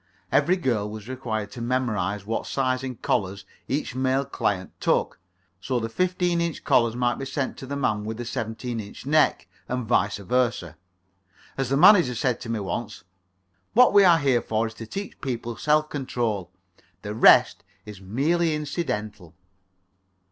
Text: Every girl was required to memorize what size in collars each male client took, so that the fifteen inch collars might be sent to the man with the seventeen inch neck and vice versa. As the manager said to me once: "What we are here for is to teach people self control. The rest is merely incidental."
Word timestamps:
Every 0.31 0.57
girl 0.57 0.89
was 0.89 1.07
required 1.07 1.51
to 1.51 1.61
memorize 1.61 2.25
what 2.25 2.47
size 2.47 2.81
in 2.81 2.95
collars 2.95 3.45
each 3.67 3.93
male 3.93 4.25
client 4.25 4.71
took, 4.81 5.19
so 5.59 5.79
that 5.79 5.87
the 5.89 5.93
fifteen 5.93 6.41
inch 6.41 6.63
collars 6.63 6.95
might 6.95 7.19
be 7.19 7.25
sent 7.25 7.55
to 7.57 7.67
the 7.67 7.75
man 7.75 8.03
with 8.03 8.17
the 8.17 8.25
seventeen 8.25 8.79
inch 8.79 9.05
neck 9.05 9.47
and 9.69 9.85
vice 9.85 10.17
versa. 10.17 10.75
As 11.55 11.69
the 11.69 11.77
manager 11.77 12.15
said 12.15 12.41
to 12.41 12.49
me 12.49 12.59
once: 12.59 13.03
"What 13.73 13.93
we 13.93 14.03
are 14.03 14.17
here 14.17 14.41
for 14.41 14.65
is 14.65 14.73
to 14.79 14.87
teach 14.87 15.21
people 15.21 15.55
self 15.55 15.87
control. 15.91 16.49
The 17.03 17.13
rest 17.13 17.63
is 17.85 18.01
merely 18.01 18.55
incidental." 18.55 19.35